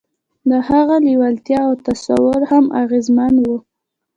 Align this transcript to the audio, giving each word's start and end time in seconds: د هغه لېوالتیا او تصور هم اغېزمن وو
د 0.49 0.51
هغه 0.69 0.95
لېوالتیا 1.05 1.59
او 1.67 1.73
تصور 1.87 2.41
هم 2.51 2.65
اغېزمن 2.81 3.33
وو 3.43 3.57